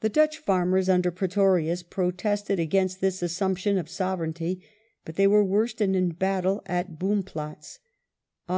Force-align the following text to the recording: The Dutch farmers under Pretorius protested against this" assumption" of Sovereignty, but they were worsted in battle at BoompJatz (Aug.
The 0.00 0.08
Dutch 0.08 0.38
farmers 0.38 0.88
under 0.88 1.10
Pretorius 1.10 1.82
protested 1.82 2.58
against 2.58 3.02
this" 3.02 3.22
assumption" 3.22 3.76
of 3.76 3.90
Sovereignty, 3.90 4.62
but 5.04 5.16
they 5.16 5.26
were 5.26 5.44
worsted 5.44 5.94
in 5.94 6.12
battle 6.12 6.62
at 6.64 6.98
BoompJatz 6.98 7.78
(Aug. 8.48 8.48